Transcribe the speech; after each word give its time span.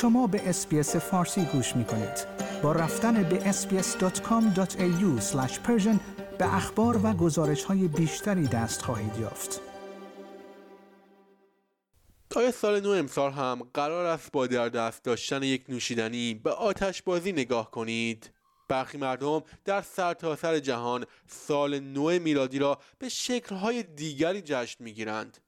شما 0.00 0.26
به 0.26 0.48
اسپیس 0.48 0.96
فارسی 0.96 1.44
گوش 1.44 1.76
می 1.76 1.84
کنید. 1.84 2.26
با 2.62 2.72
رفتن 2.72 3.22
به 3.22 3.52
sbs.com.au 3.52 5.20
به 6.38 6.54
اخبار 6.54 7.00
و 7.06 7.12
گزارش 7.12 7.64
های 7.64 7.88
بیشتری 7.88 8.46
دست 8.46 8.82
خواهید 8.82 9.16
یافت. 9.18 9.60
تا 12.30 12.50
سال 12.50 12.80
نو 12.80 12.90
امسال 12.90 13.32
هم 13.32 13.62
قرار 13.74 14.06
است 14.06 14.32
با 14.32 14.46
در 14.46 14.68
دست 14.68 15.04
داشتن 15.04 15.42
یک 15.42 15.64
نوشیدنی 15.68 16.34
به 16.34 16.50
آتش 16.50 17.02
بازی 17.02 17.32
نگاه 17.32 17.70
کنید 17.70 18.30
برخی 18.68 18.98
مردم 18.98 19.42
در 19.64 19.82
سرتاسر 19.82 20.42
سر 20.42 20.58
جهان 20.58 21.04
سال 21.26 21.80
نو 21.80 22.18
میلادی 22.18 22.58
را 22.58 22.78
به 22.98 23.08
شکلهای 23.08 23.82
دیگری 23.82 24.42
جشن 24.42 24.84
می‌گیرند 24.84 25.38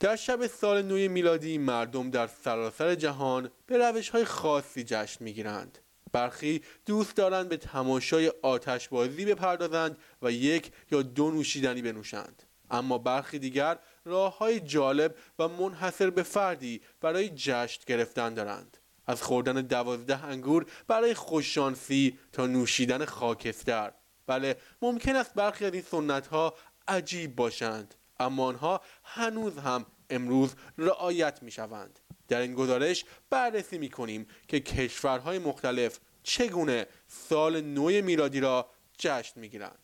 در 0.00 0.16
شب 0.16 0.46
سال 0.46 0.82
نو 0.82 0.94
میلادی 0.94 1.58
مردم 1.58 2.10
در 2.10 2.26
سراسر 2.26 2.94
جهان 2.94 3.50
به 3.66 3.78
روش 3.78 4.08
های 4.08 4.24
خاصی 4.24 4.84
جشن 4.84 5.24
می‌گیرند. 5.24 5.78
برخی 6.12 6.62
دوست 6.86 7.16
دارند 7.16 7.48
به 7.48 7.56
تماشای 7.56 8.32
آتش 8.42 8.88
بازی 8.88 9.24
بپردازند 9.24 9.98
و 10.22 10.32
یک 10.32 10.72
یا 10.90 11.02
دو 11.02 11.30
نوشیدنی 11.30 11.82
بنوشند. 11.82 12.42
اما 12.70 12.98
برخی 12.98 13.38
دیگر 13.38 13.78
راه 14.04 14.38
های 14.38 14.60
جالب 14.60 15.14
و 15.38 15.48
منحصر 15.48 16.10
به 16.10 16.22
فردی 16.22 16.80
برای 17.00 17.28
جشن 17.28 17.82
گرفتن 17.86 18.34
دارند. 18.34 18.76
از 19.06 19.22
خوردن 19.22 19.52
دوازده 19.52 20.24
انگور 20.24 20.66
برای 20.88 21.14
خوششانسی 21.14 22.18
تا 22.32 22.46
نوشیدن 22.46 23.04
خاکستر. 23.04 23.92
بله 24.26 24.56
ممکن 24.82 25.16
است 25.16 25.34
برخی 25.34 25.64
از 25.64 25.72
این 25.72 25.82
سنت 25.82 26.26
ها 26.26 26.54
عجیب 26.88 27.36
باشند. 27.36 27.94
اما 28.20 28.46
آنها 28.46 28.80
هنوز 29.04 29.58
هم 29.58 29.86
امروز 30.10 30.54
رعایت 30.78 31.42
می 31.42 31.50
شوند 31.50 32.00
در 32.28 32.40
این 32.40 32.54
گزارش 32.54 33.04
بررسی 33.30 33.78
می 33.78 33.88
کنیم 33.88 34.26
که 34.48 34.60
کشورهای 34.60 35.38
مختلف 35.38 36.00
چگونه 36.22 36.86
سال 37.08 37.60
نو 37.60 38.02
میلادی 38.02 38.40
را 38.40 38.70
جشن 38.98 39.40
می 39.40 39.48
گیرند 39.48 39.78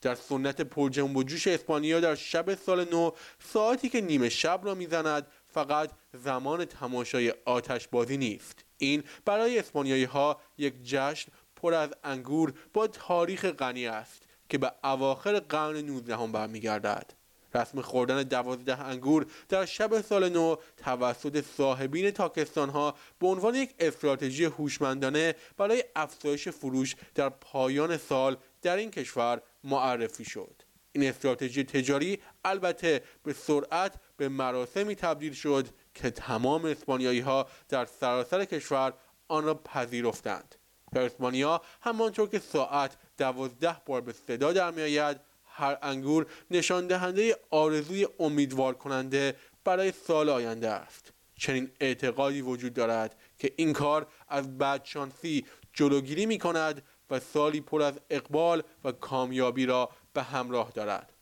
در 0.00 0.14
سنت 0.14 0.60
پرجنب 0.60 1.16
و 1.16 1.22
جوش 1.22 1.46
اسپانیا 1.46 2.00
در 2.00 2.14
شب 2.14 2.54
سال 2.54 2.88
نو 2.90 3.10
ساعتی 3.52 3.88
که 3.88 4.00
نیمه 4.00 4.28
شب 4.28 4.60
را 4.62 4.74
می‌زند 4.74 5.26
فقط 5.46 5.90
زمان 6.12 6.64
تماشای 6.64 7.34
آتش 7.44 7.88
بازی 7.88 8.16
نیست. 8.16 8.64
این 8.78 9.04
برای 9.24 9.58
اسپانیایی 9.58 10.04
ها 10.04 10.40
یک 10.58 10.74
جشن 10.84 11.32
پر 11.56 11.74
از 11.74 11.90
انگور 12.04 12.54
با 12.74 12.86
تاریخ 12.86 13.44
غنی 13.44 13.86
است 13.86 14.22
که 14.48 14.58
به 14.58 14.72
اواخر 14.84 15.40
قرن 15.40 15.76
19 15.76 16.16
هم 16.16 16.32
برمیگردد. 16.32 17.17
رسم 17.54 17.80
خوردن 17.80 18.22
دوازده 18.22 18.80
انگور 18.80 19.26
در 19.48 19.64
شب 19.64 20.00
سال 20.00 20.28
نو 20.28 20.56
توسط 20.76 21.44
صاحبین 21.56 22.10
تاکستان 22.10 22.68
ها 22.68 22.94
به 23.18 23.26
عنوان 23.26 23.54
یک 23.54 23.74
استراتژی 23.78 24.44
هوشمندانه 24.44 25.34
برای 25.56 25.84
افزایش 25.96 26.48
فروش 26.48 26.96
در 27.14 27.28
پایان 27.28 27.96
سال 27.96 28.36
در 28.62 28.76
این 28.76 28.90
کشور 28.90 29.42
معرفی 29.64 30.24
شد. 30.24 30.62
این 30.92 31.08
استراتژی 31.08 31.64
تجاری 31.64 32.18
البته 32.44 33.02
به 33.24 33.32
سرعت 33.32 33.94
به 34.16 34.28
مراسمی 34.28 34.94
تبدیل 34.94 35.32
شد 35.32 35.68
که 35.94 36.10
تمام 36.10 36.64
اسپانیایی 36.64 37.20
ها 37.20 37.46
در 37.68 37.84
سراسر 37.84 38.44
کشور 38.44 38.92
آن 39.28 39.44
را 39.44 39.54
پذیرفتند. 39.54 40.54
در 40.92 41.02
اسپانیا 41.02 41.62
همانطور 41.80 42.28
که 42.28 42.38
ساعت 42.38 42.96
دوازده 43.18 43.76
بار 43.86 44.00
به 44.00 44.12
صدا 44.12 44.52
در 44.52 44.70
میآید 44.70 45.20
هر 45.58 45.78
انگور 45.82 46.26
نشان 46.50 46.86
دهنده 46.86 47.36
آرزوی 47.50 48.06
امیدوار 48.18 48.74
کننده 48.74 49.36
برای 49.64 49.92
سال 50.06 50.28
آینده 50.28 50.68
است 50.68 51.12
چنین 51.36 51.70
اعتقادی 51.80 52.40
وجود 52.40 52.74
دارد 52.74 53.16
که 53.38 53.52
این 53.56 53.72
کار 53.72 54.06
از 54.28 54.58
بدشانسی 54.58 55.46
جلوگیری 55.72 56.26
می 56.26 56.38
کند 56.38 56.82
و 57.10 57.20
سالی 57.20 57.60
پر 57.60 57.82
از 57.82 57.94
اقبال 58.10 58.62
و 58.84 58.92
کامیابی 58.92 59.66
را 59.66 59.90
به 60.12 60.22
همراه 60.22 60.70
دارد 60.74 61.12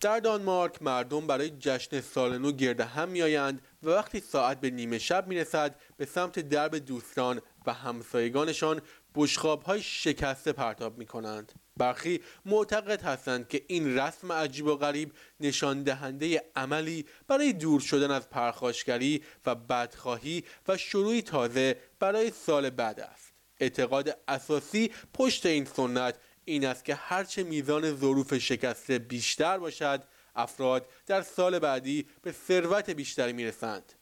در 0.00 0.20
دانمارک 0.20 0.82
مردم 0.82 1.26
برای 1.26 1.50
جشن 1.50 2.00
سال 2.00 2.38
نو 2.38 2.52
گرد 2.52 2.80
هم 2.80 3.08
میآیند 3.08 3.62
و 3.82 3.90
وقتی 3.90 4.20
ساعت 4.20 4.60
به 4.60 4.70
نیمه 4.70 4.98
شب 4.98 5.26
می‌رسد 5.26 5.76
به 5.96 6.06
سمت 6.06 6.38
درب 6.38 6.76
دوستان 6.76 7.40
و 7.66 7.72
همسایگانشان 7.72 8.80
بشخاب 9.14 9.62
های 9.62 9.82
شکسته 9.82 10.52
پرتاب 10.52 10.98
می 10.98 11.06
کنند. 11.06 11.52
برخی 11.78 12.20
معتقد 12.46 13.02
هستند 13.02 13.48
که 13.48 13.64
این 13.66 13.98
رسم 13.98 14.32
عجیب 14.32 14.66
و 14.66 14.76
غریب 14.76 15.12
نشان 15.40 15.82
دهنده 15.82 16.42
عملی 16.56 17.06
برای 17.28 17.52
دور 17.52 17.80
شدن 17.80 18.10
از 18.10 18.30
پرخاشگری 18.30 19.22
و 19.46 19.54
بدخواهی 19.54 20.44
و 20.68 20.76
شروعی 20.76 21.22
تازه 21.22 21.76
برای 22.00 22.30
سال 22.30 22.70
بعد 22.70 23.00
است. 23.00 23.32
اعتقاد 23.60 24.18
اساسی 24.28 24.90
پشت 25.14 25.46
این 25.46 25.64
سنت 25.64 26.14
این 26.44 26.66
است 26.66 26.84
که 26.84 26.94
هرچه 26.94 27.42
میزان 27.42 27.96
ظروف 27.96 28.38
شکسته 28.38 28.98
بیشتر 28.98 29.58
باشد 29.58 30.04
افراد 30.36 30.88
در 31.06 31.22
سال 31.22 31.58
بعدی 31.58 32.06
به 32.22 32.32
ثروت 32.32 32.90
بیشتری 32.90 33.32
می‌رسند 33.32 33.92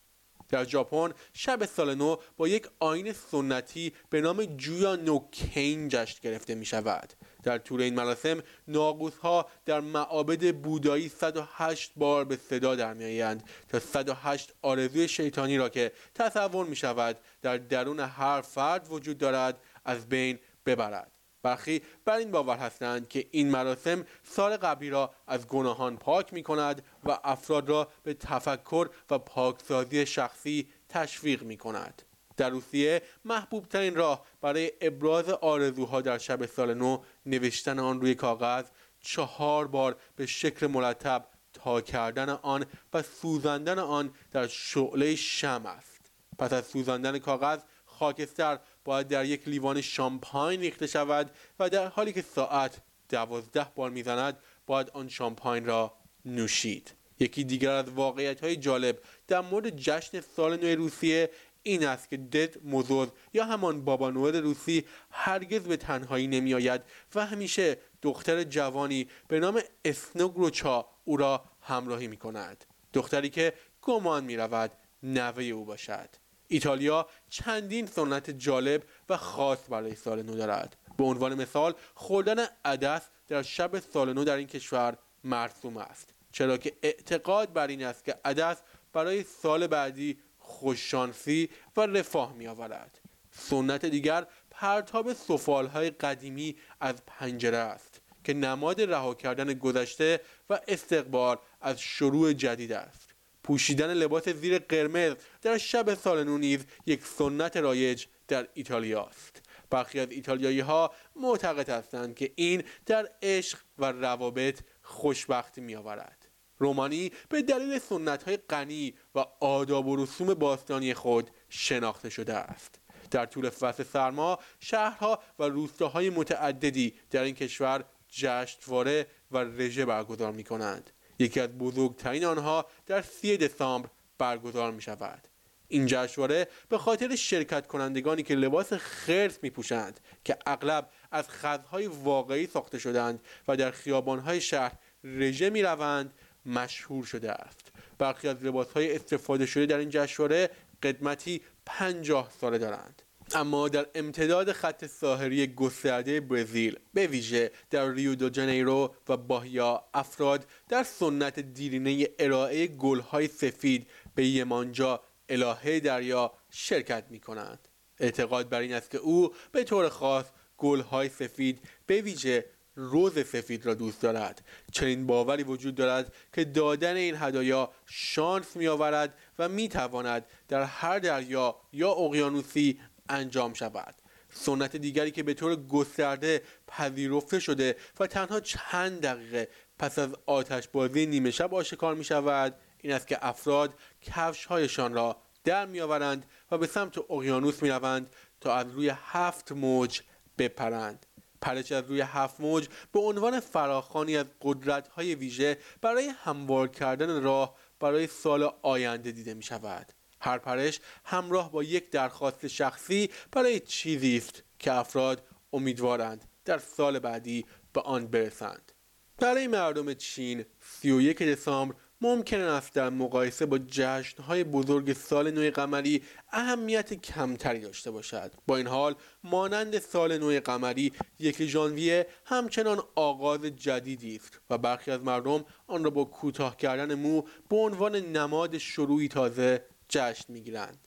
در 0.49 0.65
ژاپن 0.65 1.13
شب 1.33 1.65
سال 1.65 1.95
نو 1.95 2.17
با 2.37 2.49
یک 2.49 2.67
آین 2.79 3.13
سنتی 3.13 3.93
به 4.11 4.21
نام 4.21 4.45
جویا 4.45 4.97
نوکین 4.97 5.89
جشن 5.89 6.19
گرفته 6.23 6.55
می 6.55 6.67
شود 6.67 7.13
در 7.47 7.59
طول 7.59 7.83
این 7.83 7.95
مراسم 7.95 8.43
ناقوس 8.69 9.19
ها 9.19 9.47
در 9.65 9.81
معابد 9.81 10.55
بودایی 10.55 11.09
108 11.09 11.93
بار 11.97 12.25
به 12.25 12.37
صدا 12.37 12.75
در 12.75 12.95
میآیند 12.95 13.43
تا 13.69 13.81
108 13.81 14.53
آرزوی 14.63 15.09
شیطانی 15.09 15.59
را 15.59 15.69
که 15.69 15.93
تصور 16.15 16.67
می 16.67 16.77
شود 16.77 17.19
در 17.43 17.57
درون 17.57 18.01
هر 18.01 18.41
فرد 18.41 18.87
وجود 18.91 19.19
دارد 19.19 19.61
از 19.85 20.09
بین 20.09 20.39
ببرد 20.67 21.13
برخی 21.43 21.83
بر 22.05 22.17
این 22.17 22.31
باور 22.31 22.57
هستند 22.57 23.09
که 23.09 23.27
این 23.31 23.51
مراسم 23.51 24.07
سال 24.25 24.57
قبلی 24.57 24.91
را 24.91 25.15
از 25.27 25.47
گناهان 25.47 25.97
پاک 25.97 26.33
می 26.33 26.43
کند 26.43 26.83
و 27.05 27.19
افراد 27.25 27.69
را 27.69 27.89
به 28.03 28.15
تفکر 28.15 28.89
و 29.11 29.19
پاکسازی 29.19 30.07
شخصی 30.07 30.69
تشویق 30.89 31.43
می 31.43 31.57
کند. 31.57 32.03
در 32.37 32.51
روسیه 32.51 33.03
محبوب 33.25 33.69
ترین 33.69 33.95
راه 33.95 34.27
برای 34.41 34.73
ابراز 34.81 35.29
آرزوها 35.29 36.01
در 36.01 36.19
شب 36.19 36.47
سال 36.47 36.75
نو 36.75 37.03
نوشتن 37.27 37.79
آن 37.79 38.01
روی 38.01 38.15
کاغذ 38.15 38.65
چهار 39.01 39.67
بار 39.67 39.97
به 40.17 40.27
شکل 40.27 40.67
مرتب 40.67 41.27
تا 41.53 41.81
کردن 41.81 42.29
آن 42.29 42.67
و 42.93 43.03
سوزاندن 43.03 43.79
آن 43.79 44.11
در 44.33 44.47
شعله 44.47 45.17
شم 45.17 45.63
است. 45.67 46.11
پس 46.39 46.53
از 46.53 46.67
سوزاندن 46.67 47.19
کاغذ 47.19 47.61
خاکستر 47.85 48.59
باید 48.85 49.09
در 49.09 49.25
یک 49.25 49.49
لیوان 49.49 49.81
شامپاین 49.81 50.61
ریخته 50.61 50.87
شود 50.87 51.31
و 51.59 51.71
در 51.71 51.87
حالی 51.87 52.13
که 52.13 52.23
ساعت 52.23 52.81
دوازده 53.09 53.67
بار 53.75 53.91
می‌زند 53.91 54.39
باید 54.67 54.91
آن 54.91 55.09
شامپاین 55.09 55.67
را 55.67 55.93
نوشید. 56.25 56.93
یکی 57.21 57.45
دیگر 57.45 57.71
از 57.71 57.89
واقعیت 57.89 58.41
های 58.45 58.57
جالب 58.57 58.99
در 59.29 59.41
مورد 59.41 59.77
جشن 59.77 60.21
سال 60.21 60.57
نو 60.57 60.77
روسیه 60.77 61.31
این 61.67 61.87
است 61.87 62.11
که 62.11 62.17
دد 62.17 62.65
موزوز 62.65 63.09
یا 63.33 63.45
همان 63.45 63.85
بابا 63.85 64.11
نوئل 64.11 64.37
روسی 64.37 64.85
هرگز 65.11 65.63
به 65.63 65.77
تنهایی 65.77 66.27
نمی 66.27 66.55
آید 66.55 66.83
و 67.15 67.27
همیشه 67.27 67.79
دختر 68.03 68.45
جوانی 68.45 69.09
به 69.29 69.41
نام 69.41 69.61
اسنوگروچا 69.85 70.87
او 71.05 71.17
را 71.17 71.45
همراهی 71.61 72.09
می 72.09 72.17
کند 72.17 72.65
دختری 72.93 73.31
که 73.31 73.53
گمان 73.83 74.25
می 74.25 74.37
رود 74.37 74.73
نوه 75.03 75.43
او 75.43 75.65
باشد. 75.65 76.09
ایتالیا 76.49 77.09
چندین 77.31 77.87
سنت 77.87 78.31
جالب 78.31 78.83
و 79.09 79.17
خاص 79.17 79.59
برای 79.69 79.95
سال 79.95 80.23
نو 80.23 80.37
دارد. 80.37 80.77
به 80.97 81.05
عنوان 81.05 81.35
مثال 81.35 81.75
خوردن 81.95 82.47
عدس 82.65 83.03
در 83.29 83.43
شب 83.43 83.79
سال 83.79 84.13
نو 84.13 84.25
در 84.25 84.37
این 84.37 84.47
کشور 84.47 84.99
مرسوم 85.25 85.77
است. 85.77 86.15
چرا 86.33 86.57
که 86.57 86.73
اعتقاد 86.83 87.53
بر 87.53 87.67
این 87.67 87.85
است 87.85 88.05
که 88.05 88.15
عدس 88.25 88.57
برای 88.93 89.23
سال 89.23 89.67
بعدی 89.67 90.19
خوششانسی 90.47 91.49
و 91.77 91.81
رفاه 91.81 92.33
می 92.33 92.47
آورد 92.47 93.01
سنت 93.31 93.87
دیگر 93.87 94.27
پرتاب 94.51 95.11
های 95.49 95.91
قدیمی 95.91 96.57
از 96.81 96.95
پنجره 97.07 97.57
است 97.57 98.01
که 98.25 98.35
نماد 98.35 98.81
رها 98.81 99.15
کردن 99.15 99.55
گذشته 99.55 100.21
و 100.51 100.61
استقبال 100.69 101.37
از 101.61 101.81
شروع 101.81 102.33
جدید 102.33 102.73
است. 102.73 103.11
پوشیدن 103.43 103.95
لباس 103.95 104.29
زیر 104.29 104.59
قرمز 104.59 105.15
در 105.43 105.59
شب 105.59 105.95
سال 105.95 106.25
نیز 106.39 106.65
یک 106.87 107.05
سنت 107.05 107.57
رایج 107.57 108.05
در 108.29 108.49
ایتالیا 108.55 109.05
است. 109.05 109.43
برخی 109.71 110.01
از 110.01 110.11
ایتالیایی 110.11 110.61
ها 110.61 110.93
معتقد 111.17 111.69
هستند 111.69 112.15
که 112.15 112.33
این 112.35 112.63
در 112.87 113.09
عشق 113.23 113.59
و 113.79 113.93
روابط 113.93 114.61
خوشبختی 114.83 115.61
می 115.61 115.77
آورد 115.77 116.26
رومانی 116.59 117.13
به 117.29 117.43
دلیل 117.43 117.79
سنت 117.79 118.23
های 118.23 118.37
غنی 118.37 118.95
و 119.15 119.19
آداب 119.41 119.87
و 119.87 119.97
رسوم 119.97 120.35
باستانی 120.35 120.95
خود 120.95 121.31
شناخته 121.49 122.11
شده 122.11 122.35
است 122.35 122.81
در 123.11 123.27
طول 123.27 123.51
فصل 123.51 123.83
سرما 123.83 124.39
شهرها 124.61 125.23
و 125.39 125.45
روستاهای 125.45 126.11
متعددی 126.11 126.95
در 127.11 127.23
این 127.23 127.35
کشور 127.35 127.85
جشنواره 128.09 129.07
و 129.31 129.39
رژه 129.39 129.85
برگزار 129.85 130.33
می 130.33 130.45
کنند 130.45 130.91
یکی 131.19 131.41
از 131.41 131.49
بزرگترین 131.49 132.25
آنها 132.25 132.67
در 132.87 133.03
سی 133.03 133.37
دسامبر 133.37 133.89
برگزار 134.19 134.73
می 134.73 134.83
شود. 134.83 135.29
این 135.69 135.87
جشنواره 135.87 136.49
به 136.69 136.79
خاطر 136.79 137.17
شرکت 137.17 137.67
کنندگانی 137.67 138.23
که 138.23 138.35
لباس 138.35 138.73
خرس 138.73 139.39
می 139.43 139.51
پوشند 139.51 140.01
که 140.25 140.37
اغلب 140.47 140.91
از 141.11 141.29
خزهای 141.29 141.87
واقعی 141.87 142.47
ساخته 142.47 142.79
شدند 142.79 143.21
و 143.49 143.57
در 143.57 143.71
خیابانهای 143.71 144.41
شهر 144.41 144.73
رژه 145.05 145.51
می 145.51 145.63
روند 145.63 146.15
مشهور 146.47 147.05
شده 147.05 147.33
است. 147.33 147.73
برخی 147.99 148.29
از 148.29 148.43
لباسهای 148.43 148.97
استفاده 148.97 149.47
شده 149.47 149.67
در 149.67 149.79
این 149.79 149.91
جشنواره 149.91 150.51
قدمتی 150.83 151.43
پنجاه 151.67 152.31
ساله 152.41 152.59
دارند. 152.59 153.03
اما 153.35 153.69
در 153.69 153.87
امتداد 153.95 154.53
خط 154.53 154.87
ساحلی 154.87 155.47
گسترده 155.47 156.21
برزیل 156.21 156.79
به 156.95 157.07
ویژه 157.07 157.51
در 157.71 157.91
ریو 157.91 158.15
دو 158.15 158.29
جنیرو 158.29 158.95
و 159.09 159.17
باهیا 159.17 159.85
افراد 159.95 160.47
در 160.69 160.83
سنت 160.83 161.41
دیرینه 161.41 162.09
ارائه 162.19 162.67
گلهای 162.67 163.29
سفید 163.29 163.87
به 164.15 164.27
یمانجا 164.27 165.01
الهه 165.29 165.81
دریا 165.81 166.33
شرکت 166.51 167.05
می 167.11 167.21
کنند. 167.21 167.69
اعتقاد 168.01 168.49
بر 168.49 168.61
این 168.61 168.73
است 168.73 168.91
که 168.91 168.99
او 168.99 169.35
به 169.53 169.65
طور 169.65 169.89
خاص 169.89 170.27
گلهای 170.59 171.09
سفید 171.09 171.61
به 171.87 172.01
ویژه 172.01 172.45
روز 172.77 173.13
سفید 173.13 173.67
را 173.67 173.75
دوست 173.75 174.03
دارد. 174.03 174.45
چنین 174.73 175.07
باوری 175.07 175.43
وجود 175.43 175.75
دارد 175.75 176.15
که 176.33 176.45
دادن 176.45 176.97
این 176.97 177.17
هدایا 177.19 177.71
شانس 177.87 178.57
می 178.57 178.69
آورد 178.69 179.15
و 179.39 179.49
می 179.49 179.69
تواند 179.69 180.27
در 180.49 180.63
هر 180.63 180.99
دریا 180.99 181.57
یا 181.73 181.91
اقیانوسی 181.91 182.81
انجام 183.09 183.55
شود. 183.55 183.95
سنت 184.31 184.77
دیگری 184.77 185.11
که 185.11 185.23
به 185.23 185.35
طور 185.35 185.57
گسترده 185.57 186.43
پذیرفته 186.67 187.41
شده 187.41 187.77
و 188.01 188.07
تنها 188.07 188.41
چند 188.41 189.01
دقیقه 189.01 189.49
پس 189.79 189.99
از 189.99 190.11
آتش 190.27 190.69
بازی 190.69 191.07
نیمه 191.07 191.31
شب 191.31 191.55
آشکار 191.55 191.95
می 191.95 192.05
شود 192.05 192.55
این 192.79 192.93
است 192.93 193.07
که 193.07 193.27
افراد 193.27 193.75
کفش 194.03 194.45
هایشان 194.45 194.95
را 194.95 195.17
در 195.45 195.67
می 195.67 195.81
آورند 195.81 196.27
و 196.51 196.59
به 196.59 196.67
سمت 196.67 196.99
اقیانوس 196.99 197.63
می 197.63 197.69
روند 197.69 198.11
تا 198.41 198.55
از 198.55 198.71
روی 198.73 198.93
هفت 198.95 199.53
موج 199.53 200.01
بپرند. 200.39 201.06
پرش 201.47 201.73
از 201.73 201.85
روی 201.85 202.01
هفت 202.01 202.41
موج 202.41 202.69
به 202.93 203.01
عنوان 203.01 203.41
فراخانی 203.41 204.17
از 204.17 204.27
قدرت 204.43 204.89
های 204.89 205.15
ویژه 205.15 205.59
برای 205.81 206.09
هموار 206.09 206.69
کردن 206.69 207.23
راه 207.23 207.57
برای 207.81 208.07
سال 208.07 208.51
آینده 208.63 209.13
دیده 209.13 209.35
می 209.35 209.43
شود 209.43 209.93
هر 210.21 210.39
پرش 210.39 210.81
همراه 211.05 211.53
با 211.53 211.63
یک 211.63 211.91
درخواست 211.91 212.47
شخصی 212.47 213.11
برای 213.33 213.61
چیزی 213.61 214.17
است 214.17 214.43
که 214.59 214.73
افراد 214.73 215.23
امیدوارند 215.53 216.25
در 216.45 216.59
سال 216.59 216.99
بعدی 216.99 217.47
به 217.73 217.81
آن 217.81 218.07
برسند. 218.07 218.73
برای 219.19 219.47
مردم 219.47 219.95
چین 219.95 220.45
31 220.61 221.23
دسامبر 221.23 221.75
ممکن 222.01 222.41
است 222.41 222.75
در 222.75 222.91
مقایسه 222.91 223.47
با 223.47 223.59
جشنهای 223.59 224.45
بزرگ 224.45 224.93
سال 224.93 225.31
نو 225.31 225.51
قمری 225.51 226.03
اهمیت 226.33 226.95
کمتری 226.95 227.61
داشته 227.61 227.91
باشد. 227.91 228.33
با 228.47 228.57
این 228.57 228.67
حال 228.67 228.95
مانند 229.25 229.79
سال 229.79 230.19
نو 230.19 230.41
قمری 230.41 230.93
یک 231.19 231.47
ژانویه 231.47 232.07
همچنان 232.25 232.83
آغاز 232.95 233.41
جدیدی 233.41 234.17
است 234.17 234.41
و 234.51 234.59
برخی 234.59 234.91
از 234.91 235.01
مردم 235.01 235.45
آن 235.67 235.85
را 235.85 235.91
با 235.91 236.05
کوتاه 236.05 236.57
کردن 236.57 236.95
مو 236.95 237.23
به 237.49 237.57
عنوان 237.57 237.97
نماد 237.97 238.59
شروعی 238.59 239.09
تازه 239.09 239.65
جشن 239.89 240.33
می‌گیرند. 240.33 240.86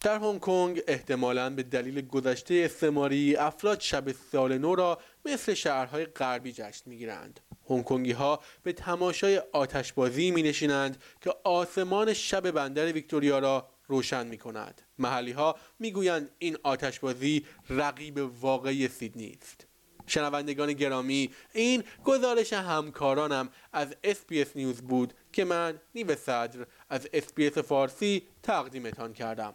در 0.00 0.18
هنگ 0.18 0.40
کنگ 0.40 0.82
احتمالا 0.88 1.50
به 1.50 1.62
دلیل 1.62 2.00
گذشته 2.00 2.54
استعماری 2.64 3.36
افراد 3.36 3.80
شب 3.80 4.12
سال 4.12 4.58
نو 4.58 4.74
را 4.74 4.98
مثل 5.24 5.54
شهرهای 5.54 6.04
غربی 6.04 6.52
جشن 6.52 6.82
می‌گیرند 6.90 7.40
هنگکنگی 7.70 8.12
ها 8.12 8.40
به 8.62 8.72
تماشای 8.72 9.42
آتشبازی 9.52 10.30
می 10.30 10.42
نشینند 10.42 11.02
که 11.20 11.34
آسمان 11.44 12.12
شب 12.12 12.50
بندر 12.50 12.92
ویکتوریا 12.92 13.38
را 13.38 13.68
روشن 13.86 14.26
می 14.26 14.38
کند. 14.38 14.82
محلی 14.98 15.32
ها 15.32 15.56
می 15.78 15.92
گویند 15.92 16.30
این 16.38 16.56
آتشبازی 16.62 17.46
رقیب 17.70 18.30
واقعی 18.40 18.88
سیدنی 18.88 19.38
است. 19.42 19.66
شنوندگان 20.06 20.72
گرامی 20.72 21.30
این 21.54 21.84
گزارش 22.04 22.52
همکارانم 22.52 23.48
از 23.72 23.96
SBS 24.04 24.56
News 24.56 24.80
بود 24.80 25.14
که 25.32 25.44
من 25.44 25.80
نیو 25.94 26.16
صدر 26.16 26.66
از 26.88 27.08
SBS 27.12 27.58
فارسی 27.58 28.22
تقدیمتان 28.42 29.12
کردم 29.12 29.54